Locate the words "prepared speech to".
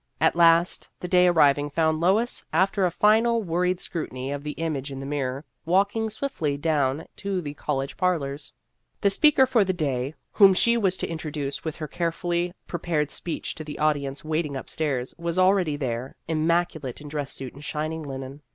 12.65-13.63